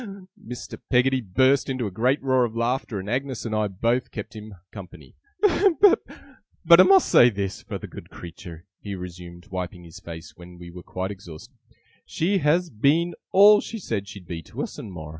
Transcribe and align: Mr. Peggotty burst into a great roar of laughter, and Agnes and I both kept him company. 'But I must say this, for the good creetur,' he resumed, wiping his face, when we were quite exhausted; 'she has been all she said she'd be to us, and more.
Mr. 0.47 0.79
Peggotty 0.89 1.21
burst 1.21 1.69
into 1.69 1.85
a 1.85 1.91
great 1.91 2.19
roar 2.23 2.43
of 2.43 2.55
laughter, 2.55 2.99
and 2.99 3.07
Agnes 3.07 3.45
and 3.45 3.53
I 3.53 3.67
both 3.67 4.09
kept 4.09 4.35
him 4.35 4.55
company. 4.71 5.15
'But 5.45 6.79
I 6.79 6.81
must 6.81 7.07
say 7.07 7.29
this, 7.29 7.61
for 7.61 7.77
the 7.77 7.85
good 7.85 8.09
creetur,' 8.09 8.65
he 8.79 8.95
resumed, 8.95 9.49
wiping 9.51 9.83
his 9.83 9.99
face, 9.99 10.35
when 10.35 10.57
we 10.57 10.71
were 10.71 10.81
quite 10.81 11.11
exhausted; 11.11 11.55
'she 12.03 12.39
has 12.39 12.71
been 12.71 13.13
all 13.31 13.61
she 13.61 13.77
said 13.77 14.07
she'd 14.07 14.25
be 14.27 14.41
to 14.41 14.63
us, 14.63 14.79
and 14.79 14.91
more. 14.91 15.09